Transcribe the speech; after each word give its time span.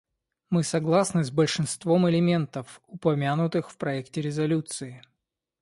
Мы 0.49 0.63
согласны 0.63 1.23
с 1.23 1.29
большинством 1.29 2.09
элементов, 2.09 2.81
упомянутых 2.87 3.69
в 3.69 3.77
проекте 3.77 4.19
резолюции. 4.21 5.03